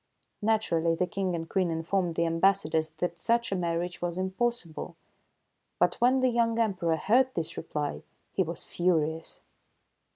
Naturally, 0.41 0.95
the 0.95 1.05
King 1.05 1.35
and 1.35 1.47
Queen 1.47 1.69
informed 1.69 2.15
the 2.15 2.25
ambassadors 2.25 2.89
that 2.89 3.19
such 3.19 3.51
a 3.51 3.55
marriage 3.55 4.01
was 4.01 4.17
impossible. 4.17 4.95
But, 5.77 6.01
when 6.01 6.21
the 6.21 6.29
young 6.29 6.57
Emperor 6.57 6.97
heard 6.97 7.31
this 7.35 7.55
reply, 7.55 8.01
he 8.31 8.41
was 8.41 8.63
furious. 8.63 9.43